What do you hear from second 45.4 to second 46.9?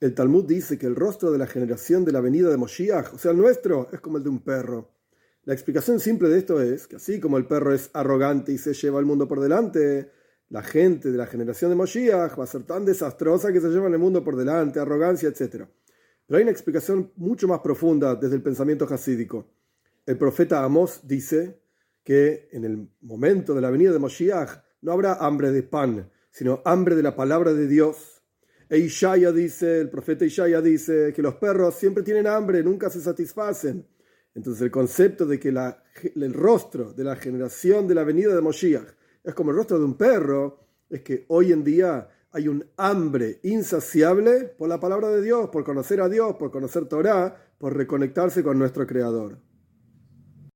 por conocer a Dios, por conocer